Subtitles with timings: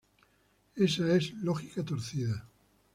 [0.77, 2.47] Ésa es lógica torcida.